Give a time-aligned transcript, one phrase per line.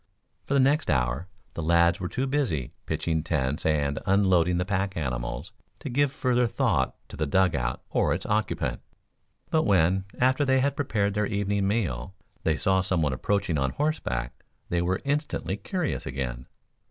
[0.47, 4.97] For the next hour, the lads were too busy, pitching tents and unloading the pack
[4.97, 8.81] animals, to give further thought to the dug out or its occupant;
[9.51, 13.69] but when, after they had prepared their evening meal, they saw some one approaching on
[13.73, 16.47] horseback, they were instantly curious again.